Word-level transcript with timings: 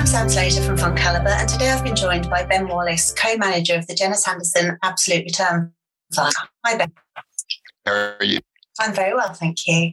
I'm 0.00 0.06
Sam 0.06 0.30
Slater 0.30 0.62
from 0.62 0.78
FundCalibre, 0.78 1.28
and 1.28 1.46
today 1.46 1.68
I've 1.68 1.84
been 1.84 1.94
joined 1.94 2.30
by 2.30 2.42
Ben 2.42 2.66
Wallace, 2.66 3.12
co-manager 3.12 3.74
of 3.74 3.86
the 3.86 3.94
Janus 3.94 4.24
Henderson 4.24 4.78
Absolute 4.82 5.26
Return 5.26 5.74
Fund. 6.14 6.32
Hi, 6.64 6.78
Ben. 6.78 6.90
How 7.84 7.92
are 8.18 8.24
you? 8.24 8.38
I'm 8.78 8.94
very 8.94 9.12
well, 9.12 9.34
thank 9.34 9.66
you. 9.66 9.92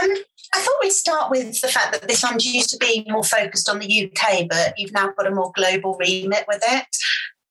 Um, 0.00 0.10
I 0.54 0.60
thought 0.60 0.76
we'd 0.80 0.92
start 0.92 1.30
with 1.30 1.60
the 1.60 1.68
fact 1.68 1.92
that 1.92 2.08
this 2.08 2.22
fund 2.22 2.42
used 2.42 2.70
to 2.70 2.78
be 2.78 3.04
more 3.06 3.22
focused 3.22 3.68
on 3.68 3.80
the 3.80 4.10
UK, 4.10 4.48
but 4.48 4.72
you've 4.78 4.94
now 4.94 5.12
got 5.14 5.26
a 5.26 5.30
more 5.30 5.52
global 5.54 5.98
remit 6.00 6.46
with 6.48 6.62
it. 6.66 6.86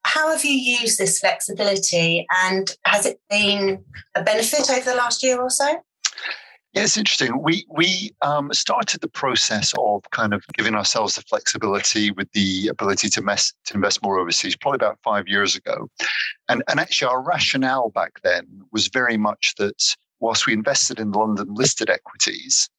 How 0.02 0.32
have 0.32 0.44
you 0.44 0.54
used 0.54 0.98
this 0.98 1.20
flexibility, 1.20 2.26
and 2.44 2.76
has 2.86 3.06
it 3.06 3.22
been 3.30 3.86
a 4.16 4.24
benefit 4.24 4.72
over 4.72 4.90
the 4.90 4.96
last 4.96 5.22
year 5.22 5.40
or 5.40 5.52
so? 5.52 5.84
Yeah, 6.78 6.84
it's 6.84 6.98
interesting. 6.98 7.42
We 7.42 7.66
we 7.70 8.12
um, 8.22 8.54
started 8.54 9.02
the 9.02 9.08
process 9.08 9.74
of 9.80 10.04
kind 10.12 10.34
of 10.34 10.46
giving 10.54 10.76
ourselves 10.76 11.16
the 11.16 11.24
flexibility 11.24 12.12
with 12.12 12.32
the 12.34 12.68
ability 12.68 13.10
to 13.10 13.22
mess, 13.22 13.52
to 13.66 13.74
invest 13.74 14.04
more 14.04 14.20
overseas, 14.20 14.56
probably 14.56 14.76
about 14.76 15.00
five 15.04 15.28
years 15.28 15.56
ago, 15.56 15.90
and 16.50 16.64
and 16.68 16.80
actually 16.80 17.08
our 17.08 17.24
rationale 17.24 17.90
back 17.90 18.22
then 18.22 18.46
was 18.72 18.90
very 18.90 19.18
much 19.18 19.56
that 19.58 19.96
whilst 20.20 20.46
we 20.46 20.54
invested 20.54 21.00
in 21.00 21.12
London 21.12 21.48
listed 21.50 21.90
equities, 21.90 22.70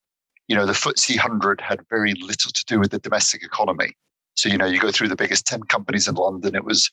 you 0.47 0.55
know 0.55 0.65
the 0.65 0.73
FTSE 0.73 1.17
100 1.17 1.61
had 1.61 1.81
very 1.91 2.15
little 2.15 2.53
to 2.53 2.65
do 2.67 2.79
with 2.79 2.93
the 2.93 3.01
domestic 3.01 3.43
economy. 3.43 3.97
So, 4.39 4.49
you 4.49 4.57
know, 4.57 4.67
you 4.67 4.79
go 4.79 4.93
through 4.93 5.09
the 5.09 5.17
biggest 5.17 5.49
10 5.49 5.65
companies 5.65 6.07
in 6.07 6.15
London, 6.15 6.55
it 6.55 6.65
was 6.65 6.93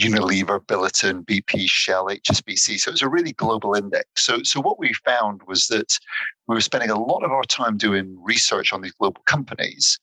Unilever, 0.00 0.58
Billiton, 0.58 1.22
BP, 1.22 1.68
Shell, 1.68 2.06
HSBC. 2.06 2.80
So 2.80 2.88
it 2.88 2.92
was 2.92 3.02
a 3.02 3.10
really 3.10 3.32
global 3.32 3.74
index. 3.74 4.06
So, 4.16 4.42
so 4.42 4.58
what 4.62 4.78
we 4.78 4.94
found 5.04 5.42
was 5.46 5.66
that 5.66 5.98
we 6.48 6.54
were 6.54 6.62
spending 6.62 6.88
a 6.88 6.98
lot 6.98 7.24
of 7.24 7.30
our 7.30 7.42
time 7.42 7.76
doing 7.76 8.16
research 8.22 8.72
on 8.72 8.80
these 8.80 8.94
global 8.94 9.20
companies. 9.26 9.98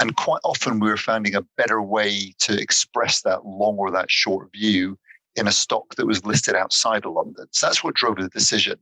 And 0.00 0.16
quite 0.16 0.40
often 0.42 0.80
we 0.80 0.88
were 0.88 0.96
finding 0.96 1.36
a 1.36 1.46
better 1.56 1.80
way 1.80 2.34
to 2.40 2.60
express 2.60 3.22
that 3.22 3.46
long 3.46 3.76
or 3.76 3.92
that 3.92 4.10
short 4.10 4.50
view 4.52 4.98
in 5.36 5.46
a 5.46 5.52
stock 5.52 5.94
that 5.94 6.08
was 6.08 6.26
listed 6.26 6.56
outside 6.56 7.06
of 7.06 7.12
London. 7.12 7.46
So 7.52 7.68
that's 7.68 7.84
what 7.84 7.94
drove 7.94 8.16
the 8.16 8.28
decision. 8.30 8.80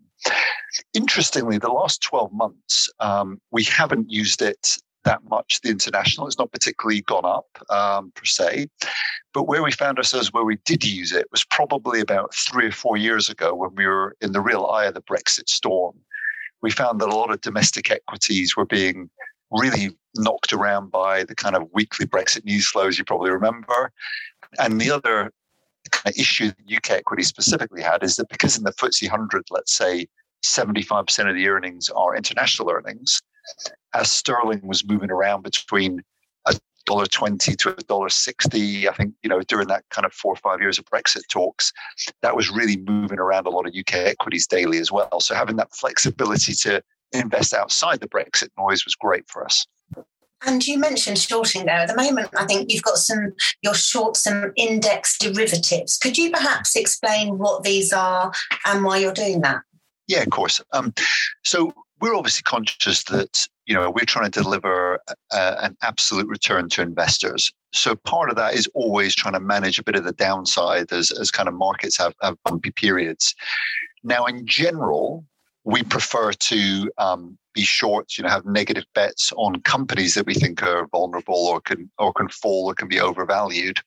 Interestingly, 0.94 1.58
the 1.58 1.68
last 1.68 2.02
12 2.02 2.32
months, 2.32 2.88
um, 3.00 3.38
we 3.50 3.64
haven't 3.64 4.10
used 4.10 4.40
it 4.40 4.78
that 5.04 5.20
much 5.28 5.60
the 5.62 5.70
international. 5.70 6.26
It's 6.26 6.38
not 6.38 6.52
particularly 6.52 7.02
gone 7.02 7.24
up 7.24 7.46
um, 7.70 8.12
per 8.14 8.24
se. 8.24 8.68
But 9.34 9.44
where 9.44 9.62
we 9.62 9.72
found 9.72 9.98
ourselves 9.98 10.32
where 10.32 10.44
we 10.44 10.58
did 10.64 10.84
use 10.84 11.12
it 11.12 11.26
was 11.30 11.44
probably 11.44 12.00
about 12.00 12.34
three 12.34 12.66
or 12.66 12.72
four 12.72 12.96
years 12.96 13.28
ago 13.28 13.54
when 13.54 13.74
we 13.74 13.86
were 13.86 14.16
in 14.20 14.32
the 14.32 14.40
real 14.40 14.66
eye 14.66 14.86
of 14.86 14.94
the 14.94 15.02
Brexit 15.02 15.48
storm. 15.48 15.96
We 16.60 16.70
found 16.70 17.00
that 17.00 17.08
a 17.08 17.16
lot 17.16 17.32
of 17.32 17.40
domestic 17.40 17.90
equities 17.90 18.56
were 18.56 18.66
being 18.66 19.10
really 19.50 19.96
knocked 20.14 20.52
around 20.52 20.90
by 20.90 21.24
the 21.24 21.34
kind 21.34 21.56
of 21.56 21.68
weekly 21.72 22.06
Brexit 22.06 22.44
news 22.44 22.68
flows 22.68 22.98
you 22.98 23.04
probably 23.04 23.30
remember. 23.30 23.92
And 24.58 24.80
the 24.80 24.90
other 24.90 25.32
kind 25.90 26.14
of 26.14 26.20
issue 26.20 26.48
that 26.48 26.76
UK 26.76 26.90
equity 26.98 27.22
specifically 27.22 27.82
had 27.82 28.02
is 28.02 28.16
that 28.16 28.28
because 28.28 28.56
in 28.56 28.64
the 28.64 28.72
FTSE 28.72 29.10
100, 29.10 29.44
let's 29.50 29.74
say 29.76 30.06
75% 30.44 31.28
of 31.28 31.34
the 31.34 31.48
earnings 31.48 31.88
are 31.90 32.16
international 32.16 32.70
earnings, 32.70 33.20
as 33.94 34.10
sterling 34.10 34.60
was 34.66 34.84
moving 34.84 35.10
around 35.10 35.42
between 35.42 36.02
a 36.46 36.54
dollar 36.86 37.06
twenty 37.06 37.54
to 37.56 37.70
a 37.70 37.82
dollar 37.82 38.08
sixty, 38.08 38.88
I 38.88 38.92
think 38.92 39.14
you 39.22 39.28
know 39.28 39.40
during 39.42 39.68
that 39.68 39.84
kind 39.90 40.04
of 40.04 40.12
four 40.12 40.32
or 40.32 40.36
five 40.36 40.60
years 40.60 40.78
of 40.78 40.84
Brexit 40.86 41.26
talks, 41.28 41.72
that 42.22 42.36
was 42.36 42.50
really 42.50 42.76
moving 42.76 43.18
around 43.18 43.46
a 43.46 43.50
lot 43.50 43.66
of 43.66 43.74
UK 43.78 43.94
equities 43.94 44.46
daily 44.46 44.78
as 44.78 44.90
well. 44.90 45.20
So 45.20 45.34
having 45.34 45.56
that 45.56 45.74
flexibility 45.74 46.54
to 46.62 46.82
invest 47.12 47.54
outside 47.54 48.00
the 48.00 48.08
Brexit 48.08 48.48
noise 48.58 48.84
was 48.84 48.94
great 48.94 49.28
for 49.28 49.44
us. 49.44 49.66
And 50.44 50.66
you 50.66 50.78
mentioned 50.78 51.18
shorting 51.18 51.66
there. 51.66 51.76
At 51.76 51.88
the 51.88 51.96
moment, 51.96 52.30
I 52.36 52.44
think 52.46 52.72
you've 52.72 52.82
got 52.82 52.96
some, 52.96 53.32
you're 53.62 53.74
short 53.74 54.16
some 54.16 54.52
index 54.56 55.16
derivatives. 55.18 55.98
Could 55.98 56.18
you 56.18 56.30
perhaps 56.32 56.74
explain 56.74 57.38
what 57.38 57.62
these 57.62 57.92
are 57.92 58.32
and 58.66 58.84
why 58.84 58.98
you're 58.98 59.12
doing 59.12 59.42
that? 59.42 59.60
Yeah, 60.08 60.22
of 60.22 60.30
course. 60.30 60.60
Um, 60.72 60.92
so 61.44 61.72
we're 62.02 62.16
obviously 62.16 62.42
conscious 62.42 63.04
that 63.04 63.46
you 63.64 63.74
know 63.74 63.88
we're 63.88 64.04
trying 64.04 64.30
to 64.30 64.42
deliver 64.42 64.98
a, 65.32 65.64
an 65.64 65.76
absolute 65.82 66.26
return 66.26 66.68
to 66.70 66.82
investors. 66.82 67.52
So 67.72 67.94
part 67.94 68.28
of 68.28 68.36
that 68.36 68.54
is 68.54 68.68
always 68.74 69.14
trying 69.14 69.34
to 69.34 69.40
manage 69.40 69.78
a 69.78 69.84
bit 69.84 69.94
of 69.94 70.04
the 70.04 70.12
downside 70.12 70.92
as 70.92 71.12
as 71.12 71.30
kind 71.30 71.48
of 71.48 71.54
markets 71.54 71.96
have, 71.98 72.14
have 72.20 72.36
bumpy 72.44 72.72
periods. 72.72 73.34
Now, 74.02 74.26
in 74.26 74.44
general, 74.44 75.24
we 75.64 75.84
prefer 75.84 76.32
to 76.32 76.90
um, 76.98 77.38
be 77.54 77.62
short, 77.62 78.18
you 78.18 78.24
know, 78.24 78.30
have 78.30 78.44
negative 78.44 78.84
bets 78.96 79.32
on 79.36 79.62
companies 79.62 80.14
that 80.14 80.26
we 80.26 80.34
think 80.34 80.60
are 80.60 80.88
vulnerable 80.88 81.46
or 81.46 81.60
can 81.60 81.88
or 81.98 82.12
can 82.12 82.28
fall 82.28 82.66
or 82.66 82.74
can 82.74 82.88
be 82.88 82.98
overvalued. 82.98 83.78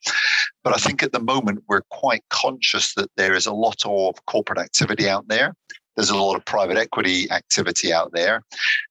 But 0.63 0.73
I 0.73 0.77
think 0.77 1.03
at 1.03 1.11
the 1.11 1.19
moment 1.19 1.65
we're 1.67 1.81
quite 1.89 2.23
conscious 2.29 2.93
that 2.93 3.09
there 3.17 3.35
is 3.35 3.45
a 3.45 3.53
lot 3.53 3.85
of 3.85 4.25
corporate 4.25 4.59
activity 4.59 5.09
out 5.09 5.27
there 5.27 5.53
there's 5.95 6.09
a 6.09 6.17
lot 6.17 6.35
of 6.35 6.45
private 6.45 6.77
equity 6.77 7.29
activity 7.31 7.93
out 7.93 8.11
there. 8.13 8.43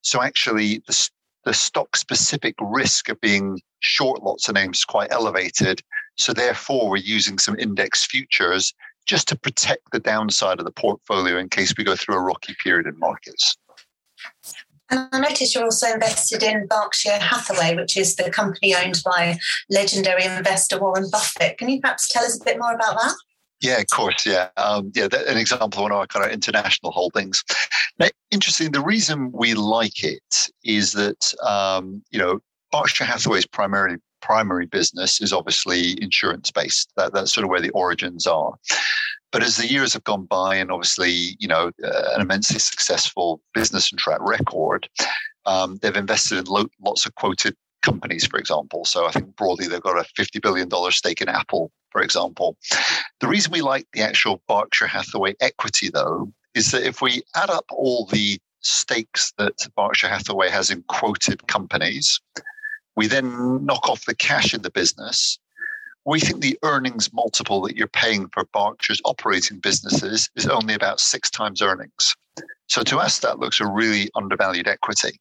So 0.03 0.23
actually, 0.23 0.83
the, 0.87 1.11
the 1.45 1.55
stock 1.55 1.97
specific 1.97 2.55
risk 2.61 3.09
of 3.09 3.21
being 3.21 3.61
short 3.81 4.23
lots 4.23 4.49
of 4.49 4.55
names 4.55 4.79
is 4.79 4.85
quite 4.85 5.13
elevated. 5.13 5.81
So 6.17 6.33
therefore, 6.33 6.89
we're 6.89 6.97
using 6.97 7.39
some 7.39 7.59
index 7.59 8.07
futures 8.07 8.73
just 9.07 9.29
to 9.29 9.37
protect 9.37 9.93
the 9.93 10.01
downside 10.01 10.59
of 10.59 10.65
the 10.65 10.73
portfolio 10.73 11.39
in 11.39 11.49
case 11.49 11.75
we 11.77 11.85
go 11.85 11.97
through 11.97 12.17
a 12.17 12.23
rocky 12.23 12.55
period 12.63 12.87
in 12.87 12.99
markets. 12.99 13.57
And 14.91 15.09
I 15.13 15.21
noticed 15.21 15.55
you're 15.55 15.65
also 15.65 15.93
invested 15.93 16.43
in 16.43 16.67
Berkshire 16.67 17.19
Hathaway, 17.19 17.75
which 17.75 17.97
is 17.97 18.17
the 18.17 18.31
company 18.31 18.75
owned 18.75 19.03
by 19.05 19.39
legendary 19.71 20.25
investor 20.25 20.79
Warren 20.79 21.09
Buffett. 21.11 21.59
Can 21.59 21.69
you 21.69 21.81
perhaps 21.81 22.09
tell 22.09 22.25
us 22.25 22.41
a 22.41 22.45
bit 22.45 22.59
more 22.59 22.75
about 22.75 22.99
that? 23.01 23.15
Yeah, 23.61 23.79
of 23.79 23.87
course. 23.93 24.27
Yeah, 24.27 24.49
um, 24.57 24.93
yeah. 24.95 25.09
That, 25.09 25.27
an 25.27 25.39
example 25.39 25.67
of 25.67 25.83
one 25.83 25.93
of 25.93 25.99
our 25.99 26.07
kind 26.07 26.25
of 26.25 26.33
international 26.33 26.93
holdings. 26.93 27.43
Now, 27.99 28.09
interesting. 28.31 28.73
The 28.73 28.81
reason 28.81 29.33
we 29.33 29.55
like 29.55 30.05
it 30.05 30.51
is 30.65 30.93
that 30.93 31.35
um, 31.43 32.03
you 32.11 32.19
know 32.19 32.41
Berkshire 32.73 33.05
Hathaway's 33.05 33.47
primary 33.47 33.99
primary 34.21 34.67
business 34.67 35.21
is 35.21 35.33
obviously 35.33 36.03
insurance 36.03 36.51
based. 36.51 36.93
That, 36.97 37.13
that's 37.13 37.33
sort 37.33 37.45
of 37.45 37.51
where 37.51 37.61
the 37.61 37.71
origins 37.71 38.27
are. 38.27 38.55
But 39.33 39.43
as 39.43 39.57
the 39.57 39.67
years 39.67 39.93
have 39.95 40.05
gone 40.05 40.25
by, 40.27 40.57
and 40.57 40.71
obviously 40.71 41.37
you 41.39 41.49
know 41.49 41.71
uh, 41.83 42.11
an 42.15 42.21
immensely 42.21 42.59
successful 42.59 43.41
business 43.55 43.91
and 43.91 43.99
track 43.99 44.21
record, 44.21 44.89
um, 45.47 45.79
they've 45.81 45.97
invested 45.97 46.39
in 46.39 46.45
lo- 46.47 46.69
lots 46.85 47.07
of 47.07 47.15
quoted 47.15 47.57
companies, 47.85 48.27
for 48.27 48.39
example. 48.39 48.85
So 48.85 49.07
I 49.07 49.11
think 49.11 49.37
broadly 49.37 49.69
they've 49.69 49.81
got 49.81 49.99
a 49.99 50.09
$50 50.19 50.43
billion 50.43 50.69
stake 50.91 51.21
in 51.21 51.29
Apple, 51.29 51.71
for 51.95 52.03
example. 52.03 52.57
The 53.21 53.29
reason 53.29 53.53
we 53.53 53.63
like 53.63 53.87
the 53.93 54.03
actual 54.03 54.43
Berkshire 54.49 54.89
Hathaway 54.89 55.35
equity, 55.41 55.91
though, 55.91 56.33
is 56.53 56.73
that 56.73 56.85
if 56.85 57.01
we 57.01 57.23
add 57.37 57.51
up 57.51 57.65
all 57.71 58.07
the 58.07 58.39
stakes 58.61 59.33
that 59.39 59.55
Berkshire 59.77 60.09
Hathaway 60.09 60.51
has 60.51 60.71
in 60.71 60.83
quoted 60.89 61.47
companies, 61.47 62.21
we 62.97 63.07
then 63.07 63.65
knock 63.65 63.89
off 63.89 64.07
the 64.07 64.15
cash 64.15 64.53
in 64.53 64.63
the 64.63 64.71
business. 64.71 65.39
We 66.05 66.19
think 66.19 66.41
the 66.41 66.59
earnings 66.65 67.13
multiple 67.13 67.63
that 67.63 67.77
you're 67.77 67.87
paying 67.87 68.29
for 68.31 68.45
Berkshire's 68.53 69.01
operating 69.05 69.61
businesses 69.61 70.29
is 70.35 70.49
only 70.49 70.75
about 70.75 70.99
six 70.99 71.31
times 71.31 71.63
earnings. 71.63 72.17
So 72.67 72.83
to 72.83 72.99
us, 72.99 73.21
that 73.21 73.39
looks 73.39 73.61
a 73.61 73.67
really 73.67 74.11
undervalued 74.17 74.67
equity. 74.67 75.21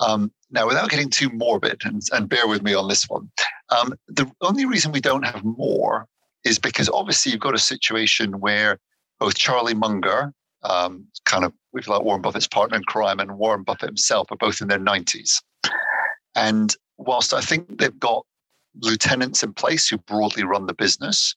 Um, 0.00 0.32
now, 0.50 0.66
without 0.66 0.90
getting 0.90 1.10
too 1.10 1.30
morbid, 1.30 1.82
and, 1.84 2.02
and 2.12 2.28
bear 2.28 2.46
with 2.48 2.62
me 2.62 2.74
on 2.74 2.88
this 2.88 3.08
one, 3.08 3.30
um, 3.70 3.94
the 4.08 4.30
only 4.40 4.64
reason 4.64 4.92
we 4.92 5.00
don't 5.00 5.24
have 5.24 5.44
more 5.44 6.06
is 6.44 6.58
because 6.58 6.88
obviously 6.88 7.32
you've 7.32 7.40
got 7.40 7.54
a 7.54 7.58
situation 7.58 8.40
where 8.40 8.78
both 9.18 9.34
Charlie 9.34 9.74
Munger, 9.74 10.32
um, 10.62 11.06
kind 11.24 11.44
of, 11.44 11.52
we've 11.72 11.88
like 11.88 12.02
Warren 12.02 12.22
Buffett's 12.22 12.46
partner 12.46 12.76
in 12.76 12.84
crime, 12.84 13.18
and 13.18 13.38
Warren 13.38 13.62
Buffett 13.62 13.88
himself 13.88 14.30
are 14.30 14.36
both 14.36 14.60
in 14.60 14.68
their 14.68 14.78
90s. 14.78 15.42
And 16.34 16.74
whilst 16.98 17.32
I 17.32 17.40
think 17.40 17.78
they've 17.78 17.98
got 17.98 18.24
lieutenants 18.80 19.42
in 19.42 19.54
place 19.54 19.88
who 19.88 19.98
broadly 19.98 20.44
run 20.44 20.66
the 20.66 20.74
business, 20.74 21.34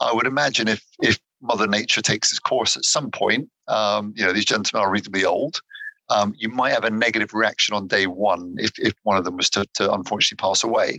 I 0.00 0.12
would 0.12 0.26
imagine 0.26 0.68
if 0.68 0.84
if 1.02 1.18
Mother 1.42 1.66
Nature 1.66 2.00
takes 2.00 2.32
its 2.32 2.38
course 2.38 2.76
at 2.76 2.84
some 2.84 3.10
point, 3.10 3.48
um, 3.68 4.14
you 4.16 4.24
know, 4.24 4.32
these 4.32 4.44
gentlemen 4.44 4.86
are 4.86 4.90
reasonably 4.90 5.24
old 5.24 5.60
um, 6.08 6.34
you 6.36 6.48
might 6.48 6.72
have 6.72 6.84
a 6.84 6.90
negative 6.90 7.34
reaction 7.34 7.74
on 7.74 7.88
day 7.88 8.06
one 8.06 8.54
if, 8.58 8.72
if 8.78 8.94
one 9.02 9.16
of 9.16 9.24
them 9.24 9.36
was 9.36 9.50
to, 9.50 9.66
to 9.74 9.92
unfortunately 9.92 10.42
pass 10.42 10.62
away. 10.62 10.98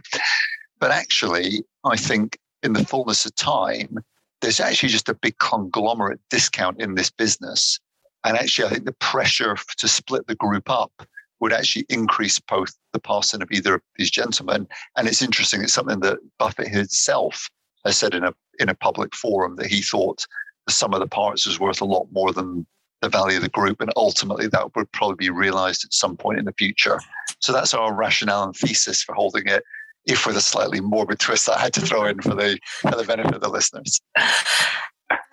But 0.79 0.91
actually, 0.91 1.63
I 1.83 1.95
think 1.95 2.37
in 2.63 2.73
the 2.73 2.85
fullness 2.85 3.25
of 3.25 3.35
time, 3.35 3.99
there's 4.41 4.59
actually 4.59 4.89
just 4.89 5.09
a 5.09 5.13
big 5.15 5.37
conglomerate 5.39 6.19
discount 6.29 6.81
in 6.81 6.95
this 6.95 7.09
business. 7.09 7.79
And 8.23 8.37
actually, 8.37 8.67
I 8.67 8.71
think 8.71 8.85
the 8.85 8.91
pressure 8.93 9.55
to 9.77 9.87
split 9.87 10.27
the 10.27 10.35
group 10.35 10.69
up 10.69 10.91
would 11.39 11.53
actually 11.53 11.85
increase 11.89 12.39
both 12.39 12.75
the 12.93 12.99
passing 12.99 13.41
of 13.41 13.51
either 13.51 13.75
of 13.75 13.81
these 13.97 14.11
gentlemen. 14.11 14.67
And 14.95 15.07
it's 15.07 15.21
interesting, 15.21 15.61
it's 15.61 15.73
something 15.73 15.99
that 16.01 16.17
Buffett 16.39 16.67
himself 16.67 17.49
has 17.85 17.97
said 17.97 18.13
in 18.13 18.23
a 18.23 18.33
in 18.59 18.69
a 18.69 18.75
public 18.75 19.15
forum 19.15 19.55
that 19.57 19.67
he 19.67 19.81
thought 19.81 20.25
the 20.65 20.73
sum 20.73 20.93
of 20.93 20.99
the 20.99 21.07
parts 21.07 21.45
was 21.45 21.59
worth 21.59 21.79
a 21.79 21.85
lot 21.85 22.07
more 22.11 22.33
than 22.33 22.65
the 23.01 23.09
value 23.09 23.37
of 23.37 23.43
the 23.43 23.49
group, 23.49 23.79
and 23.79 23.91
ultimately 23.95 24.47
that 24.47 24.75
would 24.75 24.91
probably 24.91 25.15
be 25.15 25.29
realized 25.29 25.85
at 25.85 25.93
some 25.93 26.17
point 26.17 26.39
in 26.39 26.45
the 26.45 26.53
future. 26.53 26.99
So 27.39 27.53
that's 27.53 27.73
our 27.73 27.93
rationale 27.93 28.43
and 28.43 28.55
thesis 28.55 29.03
for 29.03 29.13
holding 29.13 29.45
it. 29.45 29.63
If 30.07 30.25
with 30.25 30.37
a 30.37 30.41
slightly 30.41 30.79
morbid 30.79 31.19
twist 31.19 31.45
that 31.45 31.57
I 31.57 31.61
had 31.61 31.73
to 31.73 31.81
throw 31.81 32.05
in 32.05 32.21
for 32.21 32.35
the 32.35 32.57
for 32.81 32.91
the 32.91 33.03
benefit 33.03 33.35
of 33.35 33.41
the 33.41 33.49
listeners. 33.49 33.99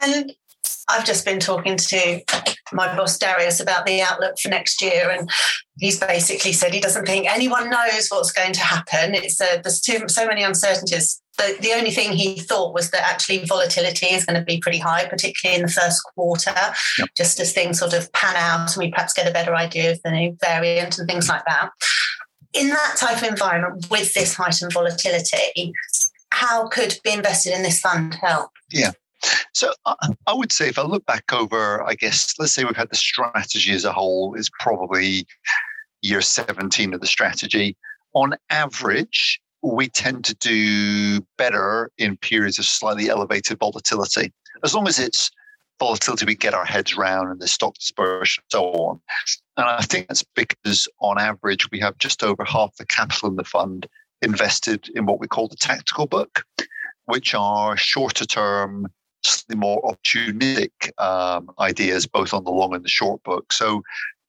And 0.00 0.32
I've 0.88 1.04
just 1.04 1.24
been 1.24 1.40
talking 1.40 1.76
to 1.76 2.20
my 2.72 2.94
boss 2.96 3.18
Darius 3.18 3.60
about 3.60 3.86
the 3.86 4.02
outlook 4.02 4.38
for 4.38 4.48
next 4.48 4.82
year, 4.82 5.10
and 5.10 5.30
he's 5.78 5.98
basically 5.98 6.52
said 6.52 6.74
he 6.74 6.80
doesn't 6.80 7.06
think 7.06 7.26
anyone 7.26 7.70
knows 7.70 8.08
what's 8.08 8.32
going 8.32 8.52
to 8.52 8.60
happen. 8.60 9.14
It's 9.14 9.40
uh, 9.40 9.60
there's 9.62 9.80
too 9.80 10.08
so 10.08 10.26
many 10.26 10.42
uncertainties. 10.42 11.20
The, 11.38 11.56
the 11.60 11.72
only 11.72 11.90
thing 11.90 12.12
he 12.12 12.38
thought 12.38 12.74
was 12.74 12.90
that 12.90 13.02
actually 13.02 13.44
volatility 13.44 14.06
is 14.06 14.24
going 14.24 14.38
to 14.38 14.44
be 14.44 14.58
pretty 14.60 14.78
high, 14.78 15.06
particularly 15.06 15.58
in 15.58 15.66
the 15.66 15.72
first 15.72 16.00
quarter, 16.14 16.54
yep. 16.98 17.08
just 17.16 17.40
as 17.40 17.52
things 17.52 17.80
sort 17.80 17.92
of 17.92 18.12
pan 18.12 18.36
out 18.36 18.76
and 18.76 18.78
we 18.78 18.92
perhaps 18.92 19.14
get 19.14 19.28
a 19.28 19.32
better 19.32 19.54
idea 19.56 19.90
of 19.90 20.00
the 20.04 20.12
new 20.12 20.36
variant 20.40 20.96
and 20.98 21.08
things 21.08 21.28
like 21.28 21.44
that. 21.46 21.70
In 22.54 22.68
that 22.68 22.96
type 22.96 23.18
of 23.18 23.24
environment 23.24 23.90
with 23.90 24.14
this 24.14 24.34
heightened 24.34 24.72
volatility, 24.72 25.72
how 26.30 26.68
could 26.68 26.98
be 27.04 27.12
invested 27.12 27.52
in 27.54 27.62
this 27.62 27.80
fund 27.80 28.14
help? 28.14 28.50
Yeah. 28.70 28.92
So 29.52 29.72
I 29.86 30.32
would 30.34 30.52
say 30.52 30.68
if 30.68 30.78
I 30.78 30.82
look 30.82 31.06
back 31.06 31.32
over, 31.32 31.82
I 31.82 31.94
guess, 31.94 32.34
let's 32.38 32.52
say 32.52 32.64
we've 32.64 32.76
had 32.76 32.90
the 32.90 32.96
strategy 32.96 33.72
as 33.72 33.84
a 33.84 33.92
whole 33.92 34.34
is 34.34 34.50
probably 34.60 35.26
year 36.02 36.20
17 36.20 36.92
of 36.92 37.00
the 37.00 37.06
strategy. 37.06 37.76
On 38.12 38.34
average, 38.50 39.40
we 39.62 39.88
tend 39.88 40.24
to 40.26 40.34
do 40.34 41.24
better 41.38 41.90
in 41.96 42.18
periods 42.18 42.58
of 42.58 42.66
slightly 42.66 43.08
elevated 43.08 43.58
volatility, 43.58 44.32
as 44.62 44.74
long 44.74 44.86
as 44.86 44.98
it's 44.98 45.30
volatility 45.78 46.24
we 46.24 46.34
get 46.34 46.54
our 46.54 46.64
heads 46.64 46.94
around 46.94 47.30
and 47.30 47.40
the 47.40 47.48
stock 47.48 47.74
dispersion 47.74 48.42
and 48.42 48.50
so 48.50 48.64
on. 48.72 49.00
And 49.56 49.66
I 49.66 49.82
think 49.82 50.08
that's 50.08 50.24
because 50.34 50.88
on 51.00 51.18
average, 51.18 51.70
we 51.70 51.80
have 51.80 51.98
just 51.98 52.22
over 52.22 52.44
half 52.44 52.76
the 52.76 52.86
capital 52.86 53.28
in 53.28 53.36
the 53.36 53.44
fund 53.44 53.86
invested 54.22 54.88
in 54.94 55.06
what 55.06 55.20
we 55.20 55.28
call 55.28 55.48
the 55.48 55.56
tactical 55.56 56.06
book, 56.06 56.44
which 57.06 57.34
are 57.34 57.76
shorter 57.76 58.24
term 58.24 58.86
slightly 59.22 59.56
more 59.56 59.82
opportunistic 59.82 60.70
um, 60.98 61.50
ideas, 61.58 62.06
both 62.06 62.32
on 62.32 62.44
the 62.44 62.50
long 62.50 62.74
and 62.74 62.84
the 62.84 62.88
short 62.88 63.22
book. 63.22 63.52
So 63.52 63.82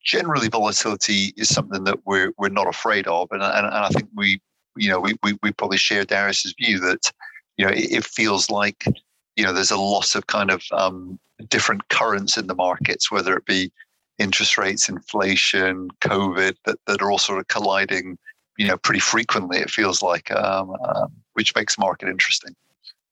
generally, 0.03 0.47
volatility 0.47 1.33
is 1.37 1.49
something 1.49 1.83
that 1.85 1.99
we're 2.05 2.31
we're 2.37 2.49
not 2.49 2.67
afraid 2.67 3.07
of, 3.07 3.27
and 3.31 3.41
and, 3.41 3.65
and 3.65 3.75
I 3.75 3.89
think 3.89 4.09
we 4.15 4.41
you 4.77 4.89
know 4.89 4.99
we, 4.99 5.15
we 5.23 5.37
we 5.41 5.51
probably 5.51 5.77
share 5.77 6.05
Darius's 6.05 6.53
view 6.59 6.79
that 6.79 7.11
you 7.57 7.65
know 7.65 7.71
it, 7.71 7.91
it 7.91 8.05
feels 8.05 8.49
like 8.49 8.85
you 9.35 9.43
know 9.43 9.53
there's 9.53 9.71
a 9.71 9.77
lot 9.77 10.15
of 10.15 10.27
kind 10.27 10.51
of 10.51 10.63
um, 10.71 11.19
different 11.49 11.87
currents 11.89 12.37
in 12.37 12.47
the 12.47 12.55
markets, 12.55 13.11
whether 13.11 13.35
it 13.35 13.45
be 13.45 13.71
interest 14.17 14.57
rates, 14.57 14.89
inflation, 14.89 15.89
COVID, 16.01 16.55
that, 16.65 16.79
that 16.87 17.01
are 17.01 17.11
all 17.11 17.17
sort 17.17 17.39
of 17.39 17.47
colliding, 17.47 18.17
you 18.57 18.67
know, 18.67 18.77
pretty 18.77 18.99
frequently. 18.99 19.57
It 19.57 19.69
feels 19.69 20.01
like, 20.01 20.31
um, 20.31 20.75
um, 20.85 21.11
which 21.33 21.53
makes 21.55 21.77
market 21.77 22.09
interesting. 22.09 22.55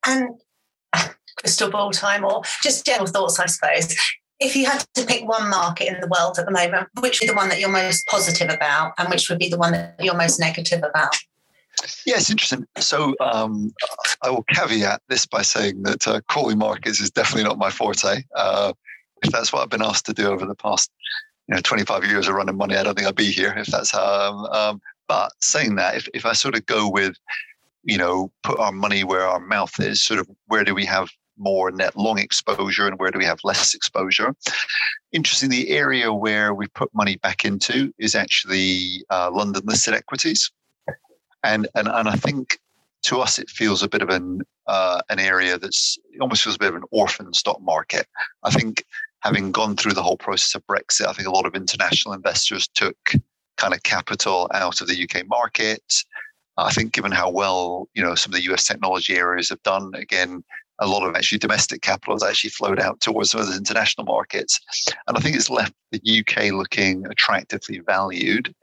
And 0.05 0.29
crystal 1.37 1.69
ball 1.69 1.91
time 1.91 2.23
or 2.23 2.43
just 2.61 2.85
general 2.85 3.07
thoughts, 3.07 3.39
I 3.39 3.47
suppose. 3.47 3.95
If 4.39 4.55
you 4.55 4.65
had 4.65 4.85
to 4.95 5.05
pick 5.05 5.27
one 5.27 5.49
market 5.49 5.87
in 5.87 5.99
the 6.01 6.07
world 6.07 6.39
at 6.39 6.45
the 6.45 6.51
moment, 6.51 6.87
which 6.99 7.19
would 7.19 7.27
be 7.27 7.31
the 7.31 7.35
one 7.35 7.49
that 7.49 7.59
you're 7.59 7.69
most 7.69 8.05
positive 8.07 8.49
about 8.49 8.93
and 8.97 9.09
which 9.09 9.29
would 9.29 9.39
be 9.39 9.49
the 9.49 9.57
one 9.57 9.71
that 9.73 9.95
you're 9.99 10.17
most 10.17 10.39
negative 10.39 10.83
about? 10.83 11.15
Yeah, 12.05 12.17
it's 12.17 12.29
interesting. 12.29 12.65
So 12.77 13.15
um, 13.19 13.73
I 14.21 14.29
will 14.29 14.43
caveat 14.43 15.01
this 15.09 15.25
by 15.25 15.41
saying 15.41 15.83
that 15.83 16.07
uh, 16.07 16.21
calling 16.27 16.57
markets 16.57 16.99
is 16.99 17.11
definitely 17.11 17.43
not 17.43 17.57
my 17.57 17.69
forte. 17.69 18.23
Uh, 18.35 18.73
if 19.23 19.31
that's 19.31 19.51
what 19.51 19.61
I've 19.61 19.69
been 19.69 19.81
asked 19.81 20.05
to 20.07 20.13
do 20.13 20.27
over 20.27 20.45
the 20.45 20.55
past, 20.55 20.91
you 21.47 21.55
know, 21.55 21.61
25 21.61 22.05
years 22.05 22.27
of 22.27 22.35
running 22.35 22.57
money, 22.57 22.75
I 22.75 22.83
don't 22.83 22.95
think 22.95 23.07
I'd 23.07 23.15
be 23.15 23.31
here 23.31 23.53
if 23.57 23.67
that's 23.67 23.91
how. 23.91 24.03
Um, 24.03 24.45
um, 24.45 24.81
but 25.07 25.31
saying 25.41 25.75
that, 25.75 25.95
if, 25.95 26.07
if 26.13 26.25
I 26.25 26.33
sort 26.33 26.55
of 26.55 26.65
go 26.65 26.89
with, 26.89 27.15
you 27.83 27.97
know, 27.97 28.31
put 28.43 28.59
our 28.59 28.71
money 28.71 29.03
where 29.03 29.27
our 29.27 29.39
mouth 29.39 29.79
is, 29.79 30.01
sort 30.01 30.19
of 30.19 30.29
where 30.47 30.63
do 30.63 30.73
we 30.73 30.85
have 30.85 31.09
more 31.37 31.71
net 31.71 31.95
long 31.97 32.19
exposure 32.19 32.87
and 32.87 32.99
where 32.99 33.11
do 33.11 33.17
we 33.17 33.25
have 33.25 33.39
less 33.43 33.73
exposure. 33.73 34.35
Interesting, 35.11 35.49
the 35.49 35.69
area 35.69 36.13
where 36.13 36.53
we 36.53 36.67
put 36.67 36.93
money 36.93 37.17
back 37.17 37.45
into 37.45 37.93
is 37.97 38.15
actually 38.15 39.03
uh, 39.09 39.29
London 39.31 39.63
listed 39.65 39.93
equities. 39.93 40.51
And, 41.43 41.67
and, 41.75 41.87
and 41.87 42.07
I 42.07 42.15
think 42.15 42.59
to 43.03 43.19
us, 43.19 43.37
it 43.37 43.49
feels 43.49 43.83
a 43.83 43.89
bit 43.89 44.01
of 44.01 44.09
an, 44.09 44.41
uh, 44.67 45.01
an 45.09 45.19
area 45.19 45.57
that's 45.57 45.97
almost 46.21 46.43
feels 46.43 46.55
a 46.55 46.59
bit 46.59 46.69
of 46.69 46.75
an 46.75 46.83
orphan 46.91 47.33
stock 47.33 47.61
market. 47.61 48.07
I 48.43 48.49
think 48.49 48.85
having 49.19 49.51
gone 49.51 49.75
through 49.75 49.93
the 49.93 50.03
whole 50.03 50.17
process 50.17 50.55
of 50.55 50.65
Brexit, 50.67 51.07
I 51.07 51.13
think 51.13 51.27
a 51.27 51.31
lot 51.31 51.45
of 51.45 51.55
international 51.55 52.13
investors 52.13 52.67
took 52.67 53.13
kind 53.57 53.73
of 53.73 53.83
capital 53.83 54.49
out 54.53 54.81
of 54.81 54.87
the 54.87 55.03
UK 55.03 55.27
market. 55.27 56.03
I 56.57 56.71
think 56.71 56.93
given 56.93 57.11
how 57.11 57.29
well, 57.29 57.89
you 57.93 58.03
know, 58.03 58.15
some 58.15 58.33
of 58.33 58.35
the 58.35 58.53
US 58.53 58.65
technology 58.65 59.15
areas 59.15 59.49
have 59.49 59.63
done, 59.63 59.91
again, 59.95 60.43
a 60.79 60.87
lot 60.87 61.07
of 61.07 61.15
actually 61.15 61.37
domestic 61.37 61.81
capital 61.81 62.15
has 62.15 62.23
actually 62.23 62.49
flowed 62.49 62.79
out 62.79 62.99
towards 62.99 63.31
some 63.31 63.41
of 63.41 63.47
the 63.47 63.55
international 63.55 64.05
markets. 64.05 64.59
And 65.07 65.17
I 65.17 65.19
think 65.19 65.35
it's 65.35 65.49
left 65.49 65.73
the 65.91 66.19
UK 66.19 66.51
looking 66.51 67.05
attractively 67.07 67.79
valued. 67.79 68.53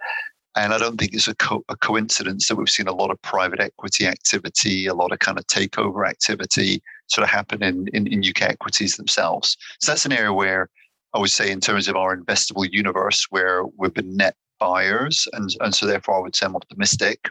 And 0.61 0.75
I 0.75 0.79
don't 0.79 0.99
think 0.99 1.15
it's 1.15 1.27
a, 1.27 1.35
co- 1.35 1.65
a, 1.71 1.77
coincidence 1.77 2.49
that 2.49 2.57
we've 2.57 2.69
seen 2.69 2.87
a 2.87 2.93
lot 2.93 3.11
of 3.11 3.21
private 3.23 3.61
equity 3.61 4.07
activity, 4.07 4.87
a 4.87 4.93
lot 4.93 5.11
of 5.11 5.19
kind 5.19 5.39
of 5.39 5.47
takeover 5.47 6.07
activity 6.07 6.83
sort 7.07 7.23
of 7.23 7.31
happen 7.31 7.63
in, 7.63 7.89
in, 7.95 8.07
in 8.07 8.21
UK 8.21 8.43
equities 8.43 8.97
themselves. 8.97 9.57
So 9.81 9.91
that's 9.91 10.05
an 10.05 10.13
area 10.13 10.35
where 10.35 10.69
I 11.15 11.19
would 11.19 11.31
say, 11.31 11.51
in 11.51 11.61
terms 11.61 11.89
of 11.89 11.97
our 11.97 12.15
investable 12.15 12.71
universe, 12.71 13.27
where 13.31 13.65
we've 13.79 13.95
been 13.95 14.19
net 14.19 14.37
buyers. 14.59 15.27
And, 15.33 15.49
and 15.61 15.75
so, 15.75 15.87
therefore, 15.87 16.17
I 16.17 16.21
would 16.21 16.37
say 16.37 16.45
I'm 16.45 16.55
optimistic. 16.55 17.31